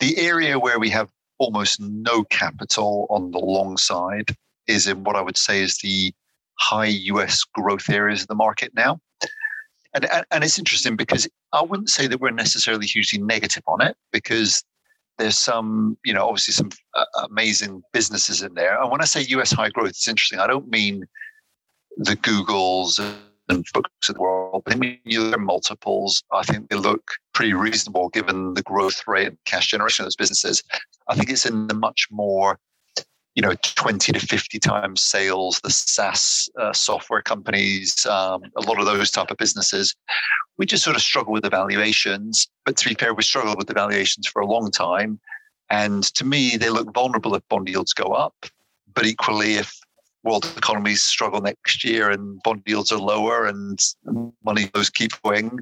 The 0.00 0.18
area 0.18 0.58
where 0.58 0.80
we 0.80 0.90
have 0.90 1.10
almost 1.38 1.80
no 1.80 2.24
capital 2.24 3.06
on 3.10 3.30
the 3.30 3.38
long 3.38 3.76
side 3.76 4.34
is 4.66 4.88
in 4.88 5.04
what 5.04 5.14
I 5.14 5.20
would 5.20 5.38
say 5.38 5.62
is 5.62 5.78
the 5.78 6.12
high 6.58 6.86
US 6.86 7.44
growth 7.54 7.88
areas 7.88 8.22
of 8.22 8.28
the 8.28 8.34
market 8.34 8.72
now. 8.74 8.98
And, 9.94 10.08
and 10.32 10.42
it's 10.42 10.58
interesting 10.58 10.96
because 10.96 11.28
I 11.54 11.62
wouldn't 11.62 11.88
say 11.88 12.06
that 12.08 12.20
we're 12.20 12.30
necessarily 12.30 12.86
hugely 12.86 13.20
negative 13.20 13.62
on 13.66 13.80
it 13.80 13.96
because 14.12 14.64
there's 15.18 15.38
some, 15.38 15.96
you 16.04 16.12
know, 16.12 16.26
obviously 16.26 16.52
some 16.52 16.70
uh, 16.94 17.04
amazing 17.30 17.82
businesses 17.92 18.42
in 18.42 18.54
there. 18.54 18.80
And 18.80 18.90
when 18.90 19.00
I 19.00 19.04
say 19.04 19.22
US 19.22 19.52
high 19.52 19.70
growth, 19.70 19.90
it's 19.90 20.08
interesting. 20.08 20.40
I 20.40 20.48
don't 20.48 20.68
mean 20.68 21.04
the 21.96 22.16
Googles 22.16 22.98
and 23.48 23.64
books 23.72 24.08
of 24.08 24.16
the 24.16 24.20
world. 24.20 24.64
I 24.66 24.74
mean, 24.74 24.98
at 25.32 25.38
multiples, 25.38 26.24
I 26.32 26.42
think 26.42 26.68
they 26.68 26.76
look 26.76 27.12
pretty 27.34 27.54
reasonable 27.54 28.08
given 28.08 28.54
the 28.54 28.62
growth 28.62 29.04
rate 29.06 29.28
and 29.28 29.38
cash 29.44 29.68
generation 29.68 30.02
of 30.02 30.06
those 30.06 30.16
businesses. 30.16 30.62
I 31.08 31.14
think 31.14 31.30
it's 31.30 31.46
in 31.46 31.68
the 31.68 31.74
much 31.74 32.08
more, 32.10 32.58
you 33.34 33.42
know, 33.42 33.54
20 33.62 34.12
to 34.12 34.20
50 34.20 34.58
times 34.60 35.02
sales, 35.02 35.60
the 35.60 35.70
SaaS 35.70 36.48
uh, 36.60 36.72
software 36.72 37.22
companies, 37.22 38.06
um, 38.06 38.42
a 38.56 38.60
lot 38.60 38.78
of 38.78 38.86
those 38.86 39.10
type 39.10 39.30
of 39.30 39.36
businesses. 39.36 39.94
We 40.56 40.66
just 40.66 40.84
sort 40.84 40.94
of 40.94 41.02
struggle 41.02 41.32
with 41.32 41.42
the 41.42 41.50
valuations. 41.50 42.48
But 42.64 42.76
to 42.76 42.88
be 42.88 42.94
fair, 42.94 43.12
we 43.12 43.24
struggled 43.24 43.58
with 43.58 43.66
the 43.66 43.74
valuations 43.74 44.28
for 44.28 44.40
a 44.40 44.46
long 44.46 44.70
time. 44.70 45.18
And 45.68 46.04
to 46.14 46.24
me, 46.24 46.56
they 46.56 46.70
look 46.70 46.94
vulnerable 46.94 47.34
if 47.34 47.42
bond 47.48 47.68
yields 47.68 47.92
go 47.92 48.12
up. 48.12 48.34
But 48.94 49.06
equally, 49.06 49.54
if 49.54 49.76
world 50.22 50.50
economies 50.56 51.02
struggle 51.02 51.40
next 51.40 51.82
year 51.82 52.10
and 52.10 52.40
bond 52.44 52.62
yields 52.66 52.92
are 52.92 52.98
lower 52.98 53.46
and 53.46 53.80
money 54.44 54.66
flows 54.66 54.90
keep 54.90 55.10
going, 55.22 55.58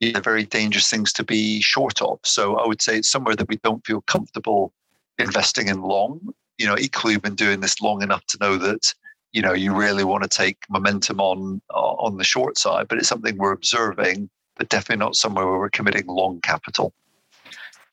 they're 0.00 0.20
very 0.20 0.44
dangerous 0.44 0.90
things 0.90 1.12
to 1.12 1.24
be 1.24 1.62
short 1.62 2.02
of. 2.02 2.18
So 2.24 2.56
I 2.56 2.66
would 2.66 2.82
say 2.82 2.98
it's 2.98 3.10
somewhere 3.10 3.36
that 3.36 3.48
we 3.48 3.56
don't 3.62 3.86
feel 3.86 4.02
comfortable 4.02 4.72
investing 5.18 5.68
in 5.68 5.80
long. 5.80 6.34
You 6.58 6.66
know, 6.66 6.76
equally, 6.78 7.16
been 7.16 7.34
doing 7.34 7.60
this 7.60 7.80
long 7.80 8.02
enough 8.02 8.24
to 8.26 8.38
know 8.40 8.56
that 8.58 8.94
you 9.32 9.42
know 9.42 9.52
you 9.52 9.74
really 9.74 10.04
want 10.04 10.22
to 10.22 10.28
take 10.28 10.58
momentum 10.70 11.20
on 11.20 11.60
on 11.70 12.16
the 12.16 12.24
short 12.24 12.58
side, 12.58 12.88
but 12.88 12.98
it's 12.98 13.08
something 13.08 13.36
we're 13.36 13.52
observing, 13.52 14.30
but 14.56 14.68
definitely 14.68 15.04
not 15.04 15.16
somewhere 15.16 15.46
where 15.46 15.58
we're 15.58 15.70
committing 15.70 16.06
long 16.06 16.40
capital. 16.40 16.92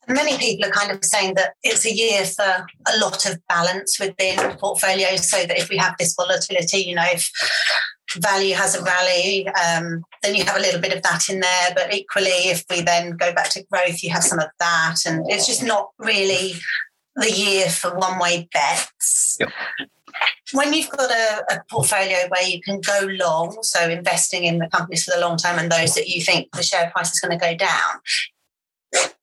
Many 0.08 0.38
people 0.38 0.68
are 0.68 0.72
kind 0.72 0.92
of 0.92 1.06
saying 1.06 1.36
that 1.36 1.54
it's 1.64 1.86
a 1.86 1.94
year 1.94 2.26
for 2.26 2.44
a 2.44 2.98
lot 3.00 3.30
of 3.30 3.40
balance 3.48 4.00
within 4.00 4.38
portfolios, 4.58 5.30
so 5.30 5.38
that 5.46 5.58
if 5.58 5.70
we 5.70 5.78
have 5.78 5.96
this 5.98 6.16
volatility, 6.16 6.80
you 6.80 6.96
know, 6.96 7.06
if 7.12 7.32
value 8.18 8.56
has 8.56 8.76
a 8.76 8.84
rally, 8.84 9.48
um, 9.50 10.04
then 10.22 10.36
you 10.36 10.44
have 10.44 10.58
a 10.58 10.60
little 10.60 10.82
bit 10.82 10.94
of 10.94 11.02
that 11.04 11.30
in 11.30 11.40
there. 11.40 11.72
But 11.76 11.94
equally, 11.94 12.50
if 12.50 12.66
we 12.70 12.82
then 12.82 13.12
go 13.12 13.34
back 13.34 13.50
to 13.52 13.64
growth, 13.72 14.04
you 14.04 14.10
have 14.10 14.24
some 14.24 14.40
of 14.40 14.50
that. 14.60 14.98
And 15.06 15.24
it's 15.30 15.48
just 15.48 15.64
not 15.64 15.92
really 15.98 16.56
the 17.16 17.32
year 17.32 17.70
for 17.70 17.96
one 17.96 18.20
way 18.20 18.48
bets. 18.54 19.38
Yep. 19.40 19.50
When 20.54 20.74
you've 20.74 20.90
got 20.90 21.10
a, 21.10 21.44
a, 21.54 21.64
portfolio 21.70 22.28
where 22.28 22.44
you 22.44 22.62
can 22.62 22.82
go 22.82 23.08
long, 23.10 23.58
so 23.62 23.90
investing 23.90 24.44
in 24.44 24.58
the 24.58 24.68
companies 24.68 25.06
for 25.06 25.12
the 25.16 25.22
long 25.22 25.38
term 25.38 25.58
and 25.58 25.72
those 25.72 25.96
that 25.96 26.10
you 26.10 26.22
think 26.22 26.50
the 26.54 26.64
share 26.64 26.92
price 26.92 27.14
is 27.14 27.20
going 27.22 27.38
to 27.38 27.44
go 27.44 27.56
down, 27.56 28.02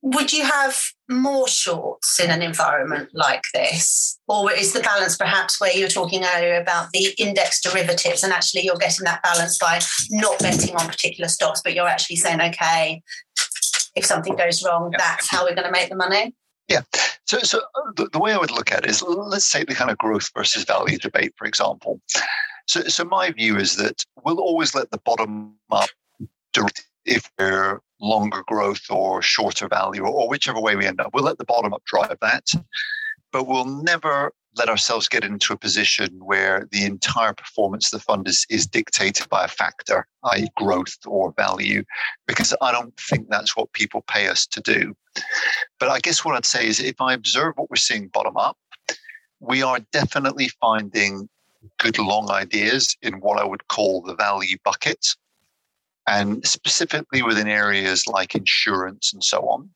would 0.00 0.32
you 0.32 0.44
have 0.44 0.80
more 1.08 1.46
shorts 1.48 2.18
in 2.20 2.30
an 2.30 2.40
environment 2.40 3.10
like 3.12 3.42
this? 3.52 4.18
Or 4.26 4.52
is 4.52 4.72
the 4.72 4.80
balance 4.80 5.16
perhaps 5.16 5.60
where 5.60 5.74
you 5.74 5.84
were 5.84 5.90
talking 5.90 6.24
earlier 6.24 6.60
about 6.60 6.90
the 6.92 7.14
index 7.18 7.60
derivatives 7.60 8.22
and 8.22 8.32
actually 8.32 8.64
you're 8.64 8.76
getting 8.76 9.04
that 9.04 9.22
balance 9.22 9.58
by 9.58 9.80
not 10.10 10.38
betting 10.38 10.74
on 10.76 10.86
particular 10.86 11.28
stocks, 11.28 11.60
but 11.62 11.74
you're 11.74 11.88
actually 11.88 12.16
saying, 12.16 12.40
okay, 12.40 13.02
if 13.94 14.04
something 14.04 14.36
goes 14.36 14.64
wrong, 14.64 14.92
that's 14.96 15.28
how 15.28 15.44
we're 15.44 15.54
going 15.54 15.66
to 15.66 15.72
make 15.72 15.90
the 15.90 15.96
money? 15.96 16.34
Yeah. 16.68 16.82
So, 17.26 17.38
so 17.38 17.58
uh, 17.58 17.92
the, 17.96 18.08
the 18.12 18.18
way 18.18 18.32
I 18.32 18.38
would 18.38 18.50
look 18.50 18.72
at 18.72 18.84
it 18.84 18.90
is 18.90 19.02
let's 19.02 19.50
take 19.50 19.68
the 19.68 19.74
kind 19.74 19.90
of 19.90 19.98
growth 19.98 20.30
versus 20.34 20.64
value 20.64 20.98
debate, 20.98 21.34
for 21.36 21.46
example. 21.46 22.00
So, 22.66 22.82
so 22.82 23.04
my 23.04 23.30
view 23.30 23.56
is 23.56 23.76
that 23.76 24.04
we'll 24.24 24.40
always 24.40 24.74
let 24.74 24.90
the 24.90 24.98
bottom 24.98 25.54
up 25.70 25.88
if 27.04 27.30
we're 27.38 27.80
longer 28.00 28.42
growth 28.46 28.82
or 28.90 29.22
shorter 29.22 29.68
value 29.68 30.02
or, 30.02 30.08
or 30.08 30.28
whichever 30.28 30.60
way 30.60 30.76
we 30.76 30.86
end 30.86 31.00
up. 31.00 31.10
We'll 31.14 31.24
let 31.24 31.38
the 31.38 31.44
bottom 31.44 31.72
up 31.72 31.82
drive 31.84 32.16
that, 32.20 32.44
but 33.32 33.46
we'll 33.46 33.64
never 33.64 34.32
let 34.56 34.68
ourselves 34.68 35.08
get 35.08 35.24
into 35.24 35.52
a 35.52 35.58
position 35.58 36.08
where 36.20 36.66
the 36.72 36.84
entire 36.84 37.32
performance 37.32 37.92
of 37.92 38.00
the 38.00 38.04
fund 38.04 38.26
is, 38.26 38.46
is 38.50 38.66
dictated 38.66 39.28
by 39.28 39.44
a 39.44 39.48
factor, 39.48 40.06
i.e., 40.32 40.48
growth 40.56 40.96
or 41.06 41.32
value, 41.36 41.84
because 42.26 42.54
I 42.60 42.72
don't 42.72 42.96
think 42.98 43.28
that's 43.28 43.56
what 43.56 43.72
people 43.72 44.04
pay 44.08 44.28
us 44.28 44.46
to 44.46 44.60
do. 44.60 44.96
But 45.78 45.90
I 45.90 46.00
guess 46.00 46.24
what 46.24 46.34
I'd 46.34 46.44
say 46.44 46.66
is 46.66 46.80
if 46.80 47.00
I 47.00 47.12
observe 47.12 47.54
what 47.56 47.70
we're 47.70 47.76
seeing 47.76 48.08
bottom 48.08 48.36
up, 48.36 48.58
we 49.40 49.62
are 49.62 49.80
definitely 49.92 50.48
finding 50.60 51.28
good 51.78 51.98
long 51.98 52.30
ideas 52.30 52.96
in 53.02 53.14
what 53.20 53.38
I 53.38 53.44
would 53.44 53.68
call 53.68 54.02
the 54.02 54.16
value 54.16 54.56
bucket, 54.64 55.06
and 56.06 56.44
specifically 56.46 57.22
within 57.22 57.48
areas 57.48 58.06
like 58.06 58.34
insurance 58.34 59.12
and 59.12 59.22
so 59.22 59.40
on. 59.48 59.70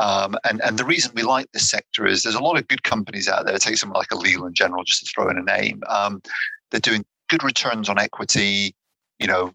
Um, 0.00 0.34
and, 0.44 0.62
and 0.62 0.78
the 0.78 0.84
reason 0.84 1.12
we 1.14 1.22
like 1.22 1.52
this 1.52 1.68
sector 1.68 2.06
is 2.06 2.22
there's 2.22 2.34
a 2.34 2.42
lot 2.42 2.56
of 2.56 2.66
good 2.68 2.82
companies 2.82 3.28
out 3.28 3.44
there. 3.44 3.58
Take 3.58 3.76
someone 3.76 3.98
like 3.98 4.12
a 4.12 4.50
General, 4.50 4.82
just 4.82 5.04
to 5.04 5.12
throw 5.12 5.28
in 5.28 5.36
a 5.36 5.42
name. 5.42 5.82
Um, 5.88 6.22
they're 6.70 6.80
doing 6.80 7.04
good 7.28 7.44
returns 7.44 7.88
on 7.90 7.98
equity, 7.98 8.74
you 9.18 9.26
know, 9.26 9.52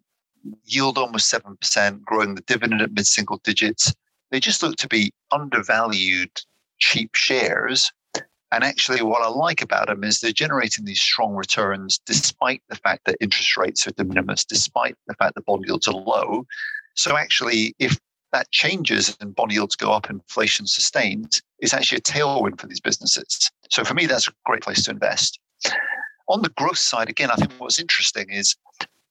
yield 0.64 1.00
almost 1.00 1.34
7%, 1.34 2.02
growing 2.04 2.36
the 2.36 2.42
dividend 2.42 2.82
at 2.82 2.92
mid 2.92 3.08
single 3.08 3.42
digits. 3.44 3.92
They 4.30 4.40
just 4.40 4.62
look 4.62 4.76
to 4.78 4.88
be 4.88 5.12
undervalued, 5.32 6.30
cheap 6.78 7.16
shares. 7.16 7.92
And 8.52 8.64
actually, 8.64 9.02
what 9.02 9.24
I 9.24 9.28
like 9.28 9.64
about 9.64 9.88
them 9.88 10.04
is 10.04 10.20
they're 10.20 10.32
generating 10.32 10.86
these 10.86 11.02
strong 11.02 11.34
returns 11.34 12.00
despite 12.06 12.62
the 12.70 12.76
fact 12.76 13.06
that 13.06 13.18
interest 13.20 13.58
rates 13.58 13.88
are 13.88 13.92
de 13.92 14.04
minimis, 14.04 14.46
despite 14.46 14.96
the 15.08 15.16
fact 15.16 15.34
that 15.36 15.46
bond 15.46 15.66
yields 15.66 15.88
are 15.88 15.96
low. 15.96 16.46
So, 16.94 17.18
actually, 17.18 17.76
if 17.80 18.00
that 18.36 18.52
changes 18.52 19.16
and 19.22 19.34
bond 19.34 19.54
yields 19.54 19.78
go 19.78 19.94
up, 19.94 20.10
inflation 20.10 20.68
sustains, 20.68 21.42
is 21.60 21.74
actually 21.74 22.00
a 22.00 22.02
tailwind 22.02 22.60
for 22.60 22.68
these 22.68 22.82
businesses. 22.82 23.50
So 23.72 23.86
for 23.86 23.94
me, 23.94 24.08
that's 24.08 24.28
a 24.28 24.32
great 24.46 24.62
place 24.62 24.84
to 24.84 24.92
invest. 24.92 25.40
On 26.28 26.42
the 26.42 26.50
growth 26.50 26.78
side, 26.78 27.08
again, 27.08 27.32
I 27.32 27.36
think 27.36 27.54
what's 27.54 27.80
interesting 27.80 28.30
is 28.30 28.58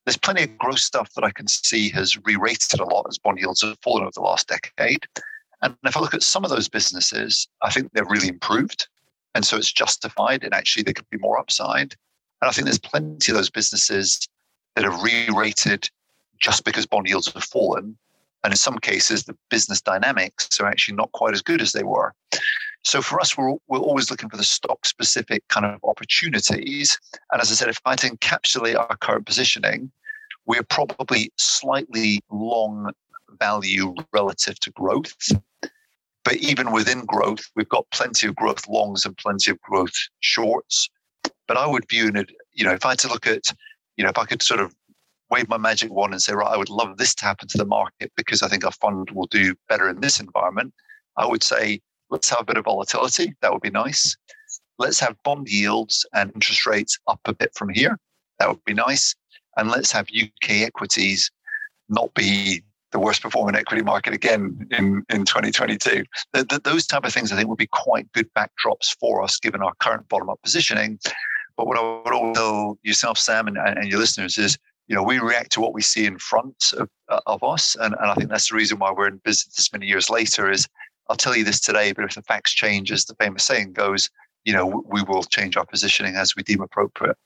there's 0.05 0.19
plenty 0.19 0.43
of 0.43 0.59
growth 0.59 0.81
stuff 0.81 1.15
that 1.15 1.25
I 1.25 1.31
can 1.31 1.49
see 1.49 1.89
has 1.91 2.19
re-rated 2.27 2.81
a 2.81 2.85
lot 2.85 3.07
as 3.09 3.17
bond 3.17 3.39
yields 3.39 3.63
have 3.63 3.79
fallen 3.83 4.03
over 4.03 4.13
the 4.15 4.21
last 4.21 4.47
decade. 4.47 5.07
And 5.63 5.75
if 5.85 5.97
I 5.97 6.01
look 6.01 6.13
at 6.13 6.23
some 6.23 6.45
of 6.45 6.51
those 6.51 6.69
businesses, 6.69 7.49
I 7.63 7.71
think 7.71 7.91
they've 7.93 8.07
really 8.07 8.29
improved. 8.29 8.89
And 9.35 9.47
so 9.47 9.57
it's 9.57 9.73
justified 9.73 10.45
and 10.45 10.53
actually 10.53 10.83
there 10.83 10.93
could 10.93 11.09
be 11.09 11.17
more 11.17 11.39
upside. 11.39 11.97
And 12.43 12.51
I 12.51 12.51
think 12.51 12.67
there's 12.67 12.79
plenty 12.79 13.33
of 13.33 13.39
those 13.39 13.49
businesses 13.49 14.29
that 14.77 14.85
are 14.85 15.03
re-rated 15.03 15.89
just 16.39 16.65
because 16.65 16.85
bond 16.85 17.09
yields 17.09 17.33
have 17.33 17.45
fallen 17.45 17.97
and 18.45 18.53
in 18.53 18.57
some 18.59 18.79
cases, 18.79 19.25
the 19.25 19.37
business 19.51 19.81
dynamics 19.81 20.61
are 20.61 20.67
actually 20.67 20.97
not 20.97 21.11
quite 21.13 21.33
as 21.33 21.43
good 21.43 21.63
as 21.63 21.73
they 21.73 21.83
were. 21.83 22.15
So 22.83 23.01
for 23.01 23.19
us, 23.19 23.37
we're, 23.37 23.55
we're 23.69 23.79
always 23.79 24.11
looking 24.11 24.29
for 24.29 24.37
the 24.37 24.45
stock 24.45 24.85
specific 24.85 25.49
kind 25.49 25.65
of 25.65 25.81
opportunities. 25.83 26.99
And 27.33 27.41
as 27.41 27.51
I 27.51 27.55
said, 27.55 27.69
if 27.69 27.81
I 27.87 27.91
had 27.91 28.01
to 28.01 28.11
encapsulate 28.11 28.79
our 28.79 28.97
current 28.99 29.25
positioning, 29.25 29.91
we're 30.45 30.63
probably 30.63 31.33
slightly 31.37 32.21
long 32.31 32.93
value 33.41 33.95
relative 34.13 34.61
to 34.61 34.71
growth. 34.73 35.15
But 36.25 36.37
even 36.37 36.73
within 36.73 37.07
growth, 37.07 37.51
we've 37.57 37.69
got 37.69 37.91
plenty 37.91 38.27
of 38.27 38.37
growth 38.37 38.69
longs 38.69 39.07
and 39.07 39.17
plenty 39.17 39.51
of 39.51 39.61
growth 39.63 39.95
shorts. 40.21 40.91
But 41.49 41.57
I 41.57 41.67
would 41.67 41.89
view 41.89 42.11
it, 42.15 42.31
you 42.53 42.65
know, 42.65 42.73
if 42.73 42.85
I 42.85 42.91
had 42.91 42.99
to 43.01 43.09
look 43.09 43.27
at, 43.27 43.45
you 43.97 44.05
know, 44.05 44.11
if 44.11 44.19
I 44.19 44.27
could 44.27 44.43
sort 44.43 44.61
of 44.61 44.75
wave 45.35 45.49
my 45.49 45.59
magic 45.59 45.93
wand 45.93 46.13
and 46.13 46.23
say, 46.23 46.33
right, 46.33 46.53
I 46.53 46.57
would 46.57 46.71
love 46.71 46.97
this 46.97 47.15
to 47.17 47.25
happen 47.25 47.49
to 47.49 47.59
the 47.59 47.65
market 47.65 48.13
because 48.17 48.41
I 48.43 48.49
think 48.49 48.65
our 48.65 48.73
fund 48.73 49.11
will 49.11 49.27
do 49.27 49.55
better 49.69 49.89
in 49.89 50.01
this 50.01 50.21
environment, 50.21 50.73
I 51.17 51.27
would 51.27 51.43
say, 51.43 51.81
let's 52.09 52.31
have 52.31 52.41
a 52.41 52.45
bit 52.45 52.57
of 52.57 52.65
volatility. 52.65 53.35
That 53.43 53.53
would 53.53 53.63
be 53.63 53.71
nice. 53.71 54.17
Let's 54.79 55.01
have 55.01 55.17
bond 55.25 55.49
yields 55.49 56.07
and 56.15 56.31
interest 56.35 56.67
rates 56.67 56.99
up 57.09 57.21
a 57.25 57.35
bit 57.35 57.51
from 57.57 57.71
here. 57.71 57.99
That 58.39 58.49
would 58.49 58.65
be 58.65 58.75
nice. 58.75 59.15
And 59.57 59.71
let's 59.71 59.91
have 59.91 60.07
UK 60.09 60.63
equities 60.63 61.31
not 61.89 62.15
be 62.15 62.63
the 62.93 63.01
worst 63.01 63.23
performing 63.23 63.57
equity 63.57 63.83
market 63.83 64.15
again 64.15 64.69
in, 64.71 65.05
in 65.11 65.25
2022. 65.25 66.05
The, 66.33 66.45
the, 66.45 66.61
those 66.63 66.87
type 66.87 67.05
of 67.05 67.13
things 67.13 67.33
I 67.33 67.37
think 67.37 67.49
would 67.49 67.59
be 67.59 67.67
quite 67.67 68.11
good 68.13 68.29
backdrops 68.35 68.97
for 69.01 69.23
us 69.23 69.39
given 69.41 69.63
our 69.63 69.75
current 69.81 70.09
bottom 70.09 70.31
up 70.31 70.41
positioning. 70.45 71.01
But 71.57 71.67
what 71.67 71.77
I 71.77 71.83
would 71.83 72.15
also 72.15 72.33
tell 72.35 72.79
yourself, 72.83 73.19
Sam, 73.19 73.49
and, 73.49 73.59
and 73.59 73.91
your 73.91 73.99
listeners 73.99 74.39
is 74.39 74.59
you 74.87 74.95
know, 74.95 75.03
we 75.03 75.19
react 75.19 75.53
to 75.53 75.61
what 75.61 75.75
we 75.75 75.83
see 75.83 76.07
in 76.07 76.19
front 76.19 76.73
of, 76.77 76.89
uh, 77.09 77.21
of 77.27 77.43
us. 77.43 77.77
And, 77.81 77.95
and 78.01 78.11
I 78.11 78.15
think 78.15 78.31
that's 78.31 78.51
the 78.51 78.57
reason 78.57 78.79
why 78.79 78.93
we're 78.93 79.09
in 79.09 79.21
business 79.25 79.55
this 79.57 79.73
many 79.73 79.87
years 79.87 80.11
later 80.11 80.51
is 80.51 80.69
I'll 81.09 81.17
tell 81.17 81.37
you 81.37 81.45
this 81.45 81.61
today, 81.61 81.93
but 81.93 82.05
if 82.05 82.15
the 82.15 82.23
facts 82.23 82.53
change, 82.53 82.91
as 82.91 83.05
the 83.05 83.15
famous 83.15 83.45
saying 83.45 83.73
goes, 83.73 84.11
you 84.45 84.53
know, 84.53 84.83
we 84.87 85.03
will 85.03 85.23
change 85.23 85.57
our 85.57 85.67
positioning 85.67 86.17
as 86.17 86.37
we 86.37 86.43
deem 86.43 86.61
appropriate. 86.61 87.17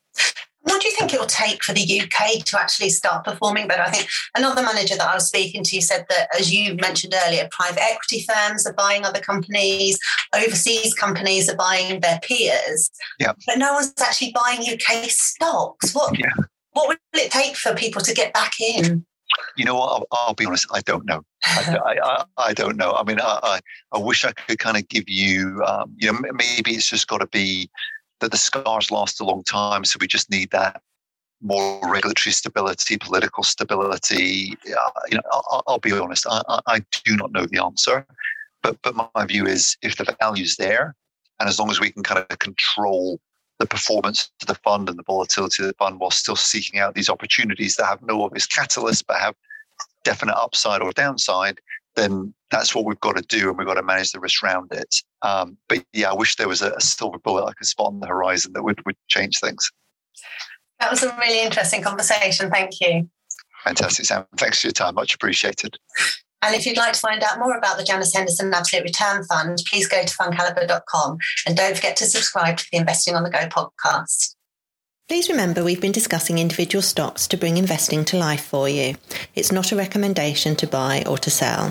What 0.62 0.83
do 0.83 0.88
you 0.88 0.95
think 0.95 1.15
it 1.15 1.21
will 1.21 1.27
take 1.27 1.62
for 1.62 1.73
the 1.73 2.00
UK 2.03 2.45
to 2.45 2.61
actually 2.61 2.91
start 2.91 3.25
performing 3.25 3.69
better? 3.69 3.83
I 3.83 3.91
think 3.91 4.09
another 4.37 4.62
manager 4.62 4.97
that 4.97 5.09
I 5.09 5.15
was 5.15 5.27
speaking 5.27 5.62
to 5.65 5.81
said 5.81 6.07
that, 6.11 6.29
as 6.38 6.53
you 6.53 6.75
mentioned 6.75 7.15
earlier, 7.27 7.49
private 7.50 7.83
equity 7.83 8.27
firms 8.29 8.67
are 8.67 8.75
buying 8.75 9.05
other 9.05 9.21
companies, 9.21 9.99
overseas 10.35 10.95
companies 10.95 11.49
are 11.49 11.57
buying 11.57 12.00
their 12.00 12.21
peers, 12.23 12.91
yeah. 13.19 13.33
but 13.47 13.59
no 13.59 13.73
one's 13.75 13.95
actually 14.00 14.33
buying 14.33 14.61
UK 14.61 15.05
stocks. 15.05 15.95
What 15.95 16.19
yeah. 16.19 16.33
What 16.72 16.88
will 16.88 17.20
it 17.20 17.30
take 17.30 17.56
for 17.56 17.75
people 17.75 18.02
to 18.02 18.14
get 18.14 18.32
back 18.32 18.52
in? 18.60 19.04
You 19.56 19.64
know 19.64 19.75
what? 19.75 19.88
I'll, 19.88 20.06
I'll 20.12 20.34
be 20.34 20.46
honest. 20.46 20.66
I 20.72 20.80
don't 20.80 21.04
know. 21.04 21.22
I, 21.44 21.78
I, 22.02 22.25
I, 22.38 22.52
don't 22.54 22.76
know. 22.76 22.92
I 22.92 23.04
mean, 23.04 23.18
I, 23.20 23.60
I, 23.92 23.98
wish 23.98 24.25
I 24.25 24.32
could 24.32 24.58
kind 24.58 24.76
of 24.76 24.88
give 24.88 25.08
you, 25.08 25.62
um, 25.66 25.94
you 25.98 26.10
know, 26.10 26.18
maybe 26.32 26.72
it's 26.72 26.88
just 26.88 27.08
got 27.08 27.18
to 27.18 27.26
be 27.26 27.70
that 28.20 28.30
the 28.30 28.37
scars 28.37 28.90
last 28.90 29.20
a 29.20 29.25
long 29.25 29.42
time. 29.44 29.84
So 29.84 29.98
we 30.00 30.06
just 30.06 30.30
need 30.30 30.50
that 30.50 30.80
more 31.40 31.80
regulatory 31.90 32.32
stability, 32.32 32.96
political 32.98 33.44
stability. 33.44 34.56
Uh, 34.66 34.90
you 35.10 35.16
know, 35.16 35.22
I'll, 35.32 35.62
I'll 35.66 35.78
be 35.78 35.92
honest. 35.92 36.26
I, 36.28 36.60
I, 36.66 36.80
do 37.04 37.16
not 37.16 37.32
know 37.32 37.46
the 37.46 37.62
answer, 37.62 38.06
but 38.62 38.76
but 38.82 38.94
my 39.14 39.25
view 39.26 39.46
is 39.46 39.76
if 39.82 39.96
the 39.96 40.16
value 40.20 40.44
is 40.44 40.56
there, 40.56 40.96
and 41.38 41.48
as 41.48 41.58
long 41.58 41.70
as 41.70 41.80
we 41.80 41.92
can 41.92 42.02
kind 42.02 42.25
of 42.28 42.38
control 42.38 43.20
the 43.59 43.67
performance 43.67 44.31
of 44.41 44.47
the 44.47 44.55
fund 44.55 44.88
and 44.88 44.99
the 44.99 45.03
volatility 45.05 45.62
of 45.62 45.67
the 45.67 45.75
fund 45.75 45.99
while 45.99 46.11
still 46.11 46.37
seeking 46.37 46.79
out 46.79 46.95
these 46.95 47.09
opportunities 47.09 47.77
that 47.77 47.87
have 47.87 48.03
no 48.03 48.23
obvious 48.23 48.47
catalyst 48.47 49.07
but 49.07 49.19
have 49.19 49.35
definite 50.05 50.37
upside 50.37 50.81
or 50.81 50.93
downside, 50.93 51.61
then 51.97 52.33
that's 52.50 52.75
what 52.75 52.85
we've 52.85 53.00
got 53.00 53.17
to 53.17 53.23
do 53.23 53.49
and 53.49 53.59
we've 53.59 53.67
got 53.67 53.75
to 53.75 53.83
manage 53.83 54.12
the 54.12 54.21
risk 54.21 54.43
around 54.43 54.73
it. 54.73 54.95
Um, 55.23 55.57
but 55.69 55.85
yeah, 55.93 56.11
I 56.11 56.15
wish 56.15 56.37
there 56.37 56.49
was 56.49 56.62
a, 56.62 56.73
a, 56.73 56.81
silver 56.81 57.19
bullet 57.19 57.45
I 57.45 57.53
could 57.53 57.67
spot 57.67 57.88
on 57.88 58.00
the 58.00 58.07
horizon 58.07 58.53
that 58.55 58.62
would, 58.62 58.85
would 58.87 58.97
change 59.09 59.41
things. 59.41 59.71
That 60.81 60.91
was 60.91 61.03
a 61.03 61.15
really 61.17 61.43
interesting 61.43 61.83
conversation. 61.83 62.50
Thank 62.50 62.81
you. 62.81 63.11
Fantastic, 63.65 64.07
Sam. 64.07 64.25
Thanks 64.37 64.61
for 64.61 64.69
your 64.69 64.73
time. 64.73 64.95
Much 64.95 65.15
appreciated. 65.15 65.77
And 66.42 66.54
if 66.54 66.66
you'd 66.66 66.76
like 66.76 66.92
to 66.92 67.00
find 67.00 67.23
out 67.23 67.38
more 67.38 67.57
about 67.57 67.78
the 67.78 67.85
Janus 67.85 68.14
Henderson 68.14 68.52
Absolute 68.54 68.85
Return 68.85 69.25
Fund, 69.25 69.62
please 69.68 69.88
go 69.88 70.04
to 70.04 70.14
fundcalibre.com 70.14 71.18
and 71.47 71.57
don't 71.57 71.76
forget 71.76 71.97
to 71.97 72.07
subscribe 72.07 72.57
to 72.59 72.66
the 72.71 72.78
Investing 72.78 73.14
on 73.14 73.25
the 73.25 73.30
Go 73.30 73.49
podcast. 73.49 74.35
Please 75.09 75.30
remember 75.30 75.64
we've 75.64 75.80
been 75.80 75.90
discussing 75.90 76.38
individual 76.38 76.83
stocks 76.83 77.26
to 77.28 77.38
bring 77.38 77.57
investing 77.57 78.04
to 78.04 78.18
life 78.18 78.45
for 78.45 78.68
you. 78.68 78.95
It's 79.35 79.50
not 79.50 79.73
a 79.73 79.76
recommendation 79.76 80.54
to 80.57 80.66
buy 80.66 81.02
or 81.07 81.16
to 81.18 81.30
sell. 81.30 81.71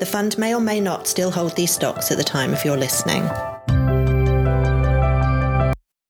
The 0.00 0.08
fund 0.10 0.36
may 0.36 0.52
or 0.52 0.60
may 0.60 0.80
not 0.80 1.06
still 1.06 1.30
hold 1.30 1.54
these 1.54 1.70
stocks 1.70 2.10
at 2.10 2.18
the 2.18 2.24
time 2.24 2.52
of 2.52 2.64
your 2.64 2.76
listening. 2.76 3.22